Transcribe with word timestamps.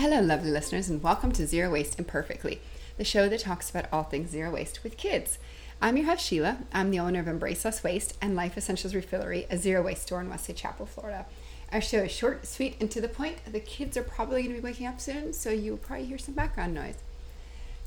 Hello, 0.00 0.20
lovely 0.20 0.52
listeners, 0.52 0.88
and 0.88 1.02
welcome 1.02 1.32
to 1.32 1.44
Zero 1.44 1.72
Waste 1.72 1.98
Imperfectly, 1.98 2.60
the 2.98 3.04
show 3.04 3.28
that 3.28 3.40
talks 3.40 3.68
about 3.68 3.86
all 3.92 4.04
things 4.04 4.30
zero 4.30 4.48
waste 4.48 4.84
with 4.84 4.96
kids. 4.96 5.38
I'm 5.82 5.96
your 5.96 6.06
host, 6.06 6.24
Sheila. 6.24 6.58
I'm 6.72 6.92
the 6.92 7.00
owner 7.00 7.18
of 7.18 7.26
Embrace 7.26 7.64
Less 7.64 7.82
Waste 7.82 8.16
and 8.22 8.36
Life 8.36 8.56
Essentials 8.56 8.92
Refillery, 8.94 9.50
a 9.50 9.58
zero 9.58 9.82
waste 9.82 10.02
store 10.02 10.20
in 10.20 10.30
Wesley 10.30 10.54
Chapel, 10.54 10.86
Florida. 10.86 11.26
Our 11.72 11.80
show 11.80 12.04
is 12.04 12.12
short, 12.12 12.46
sweet, 12.46 12.76
and 12.80 12.88
to 12.92 13.00
the 13.00 13.08
point. 13.08 13.38
The 13.44 13.58
kids 13.58 13.96
are 13.96 14.04
probably 14.04 14.42
going 14.44 14.54
to 14.54 14.62
be 14.62 14.64
waking 14.64 14.86
up 14.86 15.00
soon, 15.00 15.32
so 15.32 15.50
you'll 15.50 15.78
probably 15.78 16.06
hear 16.06 16.16
some 16.16 16.34
background 16.34 16.74
noise. 16.74 16.98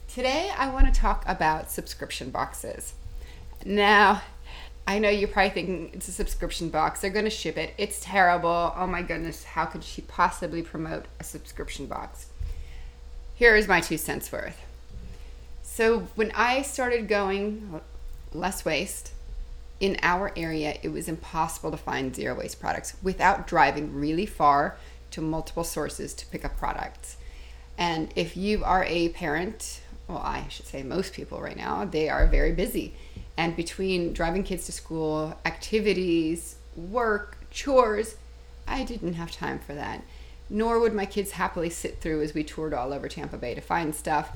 Today, 0.10 0.52
I 0.58 0.68
want 0.68 0.94
to 0.94 1.00
talk 1.00 1.24
about 1.26 1.72
subscription 1.72 2.30
boxes. 2.30 2.94
Now, 3.64 4.22
I 4.88 5.00
know 5.00 5.10
you're 5.10 5.28
probably 5.28 5.52
thinking 5.52 5.92
it's 5.94 6.08
a 6.08 6.12
subscription 6.12 6.70
box. 6.70 7.02
They're 7.02 7.12
going 7.12 7.26
to 7.26 7.32
ship 7.32 7.58
it. 7.58 7.74
It's 7.78 8.04
terrible. 8.04 8.74
Oh 8.76 8.88
my 8.88 9.02
goodness. 9.02 9.44
How 9.44 9.66
could 9.66 9.84
she 9.84 10.02
possibly 10.02 10.62
promote 10.62 11.06
a 11.20 11.24
subscription 11.24 11.86
box? 11.86 12.28
Here 13.36 13.56
is 13.56 13.68
my 13.68 13.80
two 13.82 13.98
cents 13.98 14.32
worth. 14.32 14.60
So, 15.64 16.02
when 16.16 16.32
I 16.36 16.64
started 16.64 17.08
going 17.08 17.80
less 18.34 18.66
waste 18.66 19.14
in 19.80 19.98
our 20.04 20.32
area, 20.36 20.78
it 20.84 20.90
was 20.90 21.08
impossible 21.08 21.72
to 21.72 21.78
find 21.78 22.16
zero 22.16 22.36
waste 22.36 22.60
products 22.60 22.96
without 23.02 23.48
driving 23.48 23.96
really 23.96 24.26
far 24.26 24.78
to 25.12 25.22
multiple 25.22 25.64
sources 25.64 26.14
to 26.16 26.26
pick 26.28 26.44
up 26.44 26.58
products. 26.58 27.18
And 27.78 28.12
if 28.16 28.36
you 28.36 28.64
are 28.64 28.84
a 28.84 29.10
parent, 29.10 29.82
well, 30.08 30.20
I 30.20 30.46
should 30.50 30.68
say 30.68 30.84
most 30.84 31.14
people 31.14 31.42
right 31.42 31.58
now, 31.58 31.86
they 31.86 32.10
are 32.10 32.28
very 32.28 32.52
busy 32.52 32.94
and 33.38 33.56
between 33.56 34.14
driving 34.14 34.44
kids 34.44 34.66
to 34.66 34.72
school, 34.72 35.40
activities, 35.46 36.56
work, 36.76 37.38
chores, 37.50 38.16
I 38.68 38.84
didn't 38.84 39.14
have 39.14 39.32
time 39.32 39.60
for 39.60 39.74
that. 39.74 40.04
Nor 40.50 40.80
would 40.80 40.94
my 40.94 41.06
kids 41.06 41.32
happily 41.32 41.70
sit 41.70 42.00
through 42.00 42.22
as 42.22 42.34
we 42.34 42.44
toured 42.44 42.74
all 42.74 42.94
over 42.94 43.08
Tampa 43.08 43.38
Bay 43.38 43.56
to 43.56 43.62
find 43.62 43.96
stuff. 43.96 44.32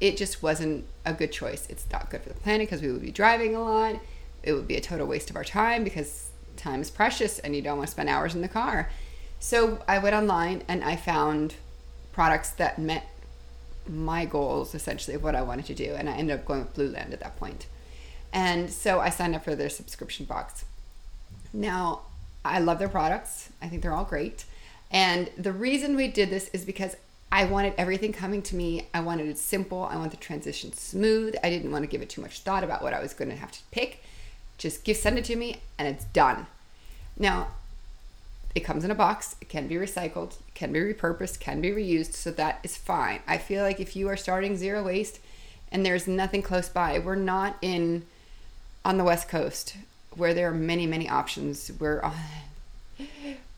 It 0.00 0.16
just 0.16 0.42
wasn't 0.42 0.84
a 1.04 1.12
good 1.12 1.32
choice. 1.32 1.66
It's 1.68 1.86
not 1.90 2.10
good 2.10 2.22
for 2.22 2.28
the 2.28 2.36
planet 2.36 2.68
because 2.68 2.82
we 2.82 2.92
would 2.92 3.02
be 3.02 3.10
driving 3.10 3.54
a 3.54 3.62
lot. 3.62 3.96
It 4.42 4.52
would 4.52 4.68
be 4.68 4.76
a 4.76 4.80
total 4.80 5.06
waste 5.06 5.30
of 5.30 5.36
our 5.36 5.44
time 5.44 5.82
because 5.82 6.30
time 6.56 6.80
is 6.80 6.90
precious 6.90 7.38
and 7.38 7.54
you 7.54 7.62
don't 7.62 7.78
want 7.78 7.88
to 7.88 7.92
spend 7.92 8.08
hours 8.08 8.34
in 8.34 8.42
the 8.42 8.48
car. 8.48 8.90
So 9.40 9.82
I 9.88 9.98
went 9.98 10.14
online 10.14 10.62
and 10.68 10.84
I 10.84 10.96
found 10.96 11.54
products 12.12 12.50
that 12.50 12.78
met 12.78 13.08
my 13.88 14.24
goals 14.24 14.74
essentially 14.74 15.14
of 15.14 15.22
what 15.22 15.34
I 15.34 15.42
wanted 15.42 15.66
to 15.66 15.74
do. 15.74 15.94
And 15.94 16.08
I 16.08 16.14
ended 16.14 16.38
up 16.38 16.44
going 16.44 16.60
with 16.60 16.74
Blueland 16.74 17.12
at 17.12 17.20
that 17.20 17.36
point. 17.36 17.66
And 18.32 18.70
so 18.70 19.00
I 19.00 19.10
signed 19.10 19.34
up 19.34 19.44
for 19.44 19.54
their 19.54 19.68
subscription 19.68 20.26
box. 20.26 20.64
Now, 21.52 22.02
I 22.44 22.58
love 22.60 22.78
their 22.78 22.88
products. 22.88 23.50
I 23.60 23.68
think 23.68 23.82
they're 23.82 23.94
all 23.94 24.04
great. 24.04 24.44
And 24.90 25.30
the 25.36 25.52
reason 25.52 25.96
we 25.96 26.08
did 26.08 26.30
this 26.30 26.48
is 26.52 26.64
because 26.64 26.96
I 27.32 27.44
wanted 27.44 27.74
everything 27.76 28.12
coming 28.12 28.42
to 28.42 28.56
me. 28.56 28.86
I 28.94 29.00
wanted 29.00 29.26
it 29.26 29.38
simple. 29.38 29.84
I 29.84 29.96
want 29.96 30.10
the 30.10 30.16
transition 30.16 30.72
smooth. 30.72 31.34
I 31.42 31.50
didn't 31.50 31.72
want 31.72 31.82
to 31.82 31.88
give 31.88 32.02
it 32.02 32.08
too 32.08 32.20
much 32.20 32.40
thought 32.40 32.62
about 32.62 32.82
what 32.82 32.94
I 32.94 33.02
was 33.02 33.14
going 33.14 33.30
to 33.30 33.36
have 33.36 33.52
to 33.52 33.60
pick. 33.72 34.02
Just 34.58 34.84
give 34.84 34.96
send 34.96 35.18
it 35.18 35.24
to 35.26 35.36
me 35.36 35.56
and 35.78 35.88
it's 35.88 36.04
done. 36.04 36.46
Now, 37.18 37.48
it 38.54 38.60
comes 38.60 38.84
in 38.84 38.90
a 38.90 38.94
box. 38.94 39.36
It 39.40 39.48
can 39.48 39.68
be 39.68 39.74
recycled, 39.74 40.36
can 40.54 40.72
be 40.72 40.78
repurposed, 40.78 41.40
can 41.40 41.60
be 41.60 41.70
reused, 41.70 42.14
so 42.14 42.30
that 42.30 42.60
is 42.62 42.76
fine. 42.76 43.20
I 43.26 43.36
feel 43.36 43.62
like 43.62 43.80
if 43.80 43.94
you 43.94 44.08
are 44.08 44.16
starting 44.16 44.56
zero 44.56 44.82
waste 44.82 45.20
and 45.70 45.84
there's 45.84 46.06
nothing 46.06 46.40
close 46.40 46.70
by, 46.70 46.98
we're 46.98 47.16
not 47.16 47.56
in 47.60 48.06
on 48.86 48.98
the 48.98 49.04
West 49.04 49.28
Coast 49.28 49.76
where 50.14 50.32
there 50.32 50.48
are 50.48 50.54
many, 50.54 50.86
many 50.86 51.08
options. 51.08 51.72
We're 51.80 52.00
on, 52.00 52.14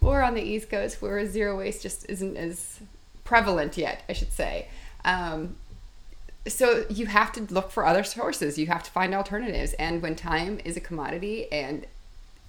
or 0.00 0.22
on 0.22 0.34
the 0.34 0.42
East 0.42 0.70
Coast 0.70 1.02
where 1.02 1.24
zero 1.26 1.58
waste 1.58 1.82
just 1.82 2.08
isn't 2.08 2.36
as 2.36 2.80
prevalent 3.24 3.76
yet, 3.76 4.02
I 4.08 4.14
should 4.14 4.32
say. 4.32 4.68
Um, 5.04 5.56
so 6.46 6.86
you 6.88 7.06
have 7.06 7.30
to 7.32 7.42
look 7.52 7.70
for 7.70 7.84
other 7.84 8.02
sources. 8.02 8.58
You 8.58 8.68
have 8.68 8.82
to 8.84 8.90
find 8.90 9.14
alternatives. 9.14 9.74
And 9.74 10.00
when 10.00 10.16
time 10.16 10.60
is 10.64 10.78
a 10.78 10.80
commodity 10.80 11.46
and 11.52 11.84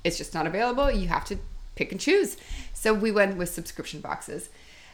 it's 0.05 0.17
just 0.17 0.33
not 0.33 0.47
available, 0.47 0.89
you 0.89 1.09
have 1.09 1.25
to 1.25 1.37
pick 1.75 1.91
and 1.91 1.99
choose. 1.99 2.37
So 2.73 2.93
we 2.93 3.11
went 3.11 3.35
with 3.35 3.49
subscription 3.49 3.99
boxes. 3.99 4.49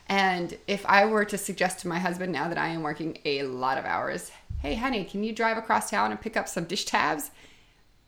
And 0.09 0.57
if 0.67 0.83
I 0.87 1.05
were 1.05 1.25
to 1.25 1.37
suggest 1.37 1.79
to 1.79 1.87
my 1.87 1.99
husband 1.99 2.33
now 2.33 2.49
that 2.49 2.57
I 2.57 2.69
am 2.69 2.81
working 2.81 3.19
a 3.25 3.43
lot 3.43 3.77
of 3.77 3.85
hours, 3.85 4.31
hey, 4.63 4.73
honey, 4.73 5.05
can 5.05 5.23
you 5.23 5.33
drive 5.33 5.57
across 5.57 5.91
town 5.91 6.09
and 6.09 6.19
pick 6.19 6.35
up 6.35 6.47
some 6.47 6.65
dish 6.65 6.85
tabs? 6.85 7.29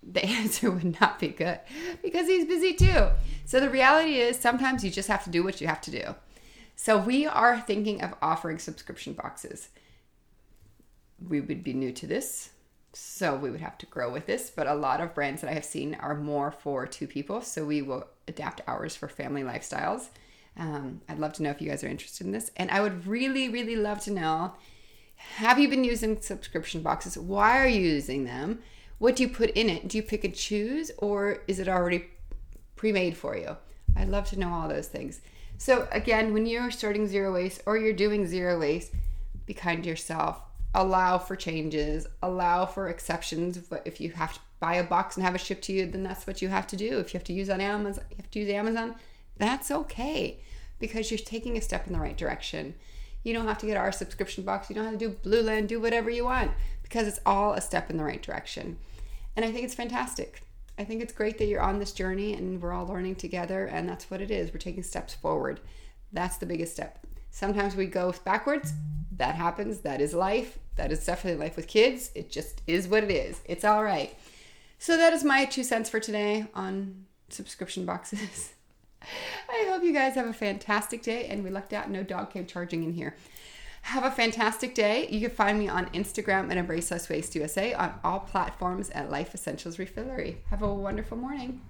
The 0.03 0.25
answer 0.25 0.71
would 0.71 0.99
not 0.99 1.19
be 1.19 1.29
good 1.29 1.59
because 2.01 2.27
he's 2.27 2.45
busy 2.45 2.73
too. 2.73 3.09
So 3.45 3.59
the 3.59 3.69
reality 3.69 4.15
is 4.15 4.37
sometimes 4.37 4.83
you 4.83 4.91
just 4.91 5.07
have 5.07 5.23
to 5.25 5.29
do 5.29 5.43
what 5.43 5.61
you 5.61 5.67
have 5.67 5.81
to 5.81 5.91
do. 5.91 6.15
So 6.75 6.97
we 6.97 7.25
are 7.25 7.59
thinking 7.59 8.01
of 8.01 8.13
offering 8.21 8.59
subscription 8.59 9.13
boxes. 9.13 9.69
We 11.27 11.41
would 11.41 11.63
be 11.63 11.73
new 11.73 11.91
to 11.93 12.05
this, 12.05 12.51
so 12.93 13.35
we 13.35 13.49
would 13.49 13.61
have 13.61 13.77
to 13.79 13.85
grow 13.87 14.11
with 14.11 14.27
this, 14.27 14.51
but 14.51 14.67
a 14.67 14.75
lot 14.75 15.01
of 15.01 15.15
brands 15.15 15.41
that 15.41 15.49
I 15.49 15.53
have 15.53 15.65
seen 15.65 15.95
are 15.95 16.15
more 16.15 16.51
for 16.51 16.85
two 16.85 17.07
people, 17.07 17.41
so 17.41 17.65
we 17.65 17.81
will 17.81 18.07
adapt 18.27 18.61
ours 18.67 18.95
for 18.95 19.07
family 19.07 19.41
lifestyles. 19.41 20.09
Um, 20.57 21.01
I'd 21.07 21.19
love 21.19 21.33
to 21.33 21.43
know 21.43 21.51
if 21.51 21.61
you 21.61 21.69
guys 21.69 21.83
are 21.83 21.87
interested 21.87 22.25
in 22.25 22.33
this. 22.33 22.51
And 22.57 22.71
I 22.71 22.81
would 22.81 23.07
really, 23.07 23.49
really 23.49 23.75
love 23.75 24.01
to 24.01 24.11
know 24.11 24.53
have 25.15 25.59
you 25.59 25.67
been 25.67 25.83
using 25.83 26.21
subscription 26.21 26.81
boxes? 26.81 27.17
Why 27.17 27.59
are 27.59 27.67
you 27.67 27.81
using 27.81 28.25
them? 28.25 28.59
What 28.99 29.15
do 29.15 29.23
you 29.23 29.29
put 29.29 29.51
in 29.51 29.69
it? 29.69 29.87
Do 29.87 29.97
you 29.97 30.03
pick 30.03 30.23
and 30.23 30.35
choose 30.35 30.91
or 30.97 31.43
is 31.47 31.59
it 31.59 31.67
already 31.67 32.05
pre 32.75 32.91
made 32.91 33.15
for 33.17 33.37
you? 33.37 33.57
I'd 33.95 34.09
love 34.09 34.29
to 34.29 34.39
know 34.39 34.53
all 34.53 34.67
those 34.67 34.87
things. 34.87 35.21
So, 35.57 35.87
again, 35.91 36.33
when 36.33 36.45
you're 36.45 36.69
starting 36.69 37.07
zero 37.07 37.33
waste 37.33 37.61
or 37.65 37.77
you're 37.77 37.93
doing 37.93 38.27
zero 38.27 38.59
waste, 38.59 38.91
be 39.45 39.53
kind 39.53 39.83
to 39.83 39.89
yourself. 39.89 40.41
Allow 40.75 41.17
for 41.17 41.35
changes, 41.35 42.05
allow 42.21 42.65
for 42.65 42.89
exceptions. 42.89 43.59
If 43.85 43.99
you 43.99 44.11
have 44.11 44.33
to 44.33 44.39
buy 44.59 44.75
a 44.75 44.83
box 44.83 45.15
and 45.15 45.25
have 45.25 45.33
it 45.33 45.41
shipped 45.41 45.63
to 45.65 45.73
you, 45.73 45.87
then 45.87 46.03
that's 46.03 46.27
what 46.27 46.41
you 46.41 46.49
have 46.49 46.67
to 46.67 46.75
do. 46.75 46.99
If 46.99 47.13
you 47.13 47.17
have 47.17 47.25
to 47.25 47.33
use 47.33 47.49
on 47.49 47.61
Amazon, 47.61 48.03
you 48.11 48.17
have 48.17 48.29
to 48.31 48.39
use 48.39 48.49
Amazon, 48.49 48.95
that's 49.37 49.71
okay 49.71 50.39
because 50.79 51.09
you're 51.09 51.17
taking 51.17 51.57
a 51.57 51.61
step 51.61 51.87
in 51.87 51.93
the 51.93 51.99
right 51.99 52.17
direction. 52.17 52.75
You 53.27 53.33
don't 53.33 53.47
have 53.47 53.57
to 53.57 53.65
get 53.65 53.75
our 53.75 53.91
subscription 53.91 54.45
box. 54.45 54.69
You 54.69 54.75
don't 54.75 54.85
have 54.85 54.97
to 54.97 55.09
do 55.09 55.29
Blueland, 55.29 55.67
do 55.67 55.81
whatever 55.81 56.09
you 56.09 56.23
want 56.23 56.53
because 56.81 57.09
it's 57.09 57.19
all 57.25 57.51
a 57.51 57.59
step 57.59 57.89
in 57.89 57.97
the 57.97 58.03
right 58.05 58.23
direction. 58.23 58.77
And 59.35 59.43
I 59.43 59.51
think 59.51 59.65
it's 59.65 59.75
fantastic. 59.75 60.43
I 60.79 60.85
think 60.85 61.01
it's 61.01 61.11
great 61.11 61.37
that 61.39 61.47
you're 61.47 61.61
on 61.61 61.77
this 61.77 61.91
journey 61.91 62.35
and 62.35 62.61
we're 62.61 62.71
all 62.71 62.87
learning 62.87 63.15
together, 63.15 63.65
and 63.65 63.89
that's 63.89 64.09
what 64.09 64.21
it 64.21 64.31
is. 64.31 64.53
We're 64.53 64.59
taking 64.59 64.81
steps 64.81 65.13
forward. 65.13 65.59
That's 66.13 66.37
the 66.37 66.45
biggest 66.45 66.71
step. 66.71 67.05
Sometimes 67.29 67.75
we 67.75 67.87
go 67.87 68.13
backwards. 68.23 68.71
That 69.17 69.35
happens. 69.35 69.79
That 69.79 69.99
is 69.99 70.13
life. 70.13 70.57
That 70.77 70.93
is 70.93 71.05
definitely 71.05 71.43
life 71.43 71.57
with 71.57 71.67
kids. 71.67 72.11
It 72.15 72.31
just 72.31 72.61
is 72.65 72.87
what 72.87 73.03
it 73.03 73.11
is. 73.11 73.41
It's 73.43 73.65
all 73.65 73.83
right. 73.83 74.17
So, 74.79 74.95
that 74.95 75.11
is 75.11 75.25
my 75.25 75.43
two 75.43 75.65
cents 75.65 75.89
for 75.89 75.99
today 75.99 76.45
on 76.53 77.03
subscription 77.27 77.85
boxes. 77.85 78.53
I 79.49 79.65
hope 79.69 79.83
you 79.83 79.93
guys 79.93 80.15
have 80.15 80.27
a 80.27 80.33
fantastic 80.33 81.01
day, 81.01 81.25
and 81.27 81.43
we 81.43 81.49
lucked 81.49 81.73
out. 81.73 81.89
No 81.89 82.03
dog 82.03 82.31
came 82.31 82.45
charging 82.45 82.83
in 82.83 82.93
here. 82.93 83.15
Have 83.83 84.03
a 84.03 84.11
fantastic 84.11 84.75
day. 84.75 85.07
You 85.09 85.21
can 85.21 85.29
find 85.29 85.57
me 85.57 85.69
on 85.69 85.85
Instagram 85.91 86.51
at 86.51 86.57
Embrace 86.57 86.91
Waste 87.09 87.35
USA 87.35 87.73
on 87.73 87.97
all 88.03 88.19
platforms 88.19 88.89
at 88.89 89.09
Life 89.09 89.33
Essentials 89.33 89.77
Refillery. 89.77 90.37
Have 90.49 90.61
a 90.61 90.73
wonderful 90.73 91.17
morning. 91.17 91.61